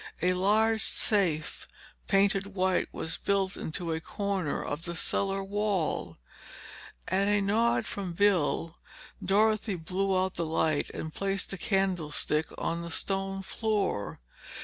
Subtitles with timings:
[0.23, 1.67] A large safe,
[2.07, 6.17] painted white, was built into a corner of the cellar wall.
[7.09, 8.79] At a nod from Bill,
[9.23, 14.19] Dorothy blew out the light and placed the candlestick on the stone floor.